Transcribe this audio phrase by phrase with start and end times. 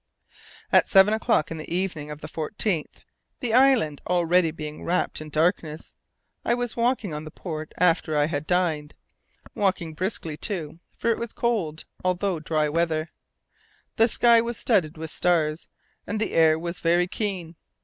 [0.71, 3.05] At seven o'clock in the evening of the 14th of August,
[3.39, 5.93] the island being already wrapped in darkness,
[6.43, 8.95] I was walking on the port after I had dined,
[9.53, 13.11] walking briskly too, for it was cold, although dry weather.
[13.97, 15.67] The sky was studded with stars
[16.07, 17.55] and the air was very keen.